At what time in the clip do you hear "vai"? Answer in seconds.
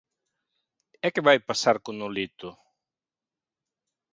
1.27-1.37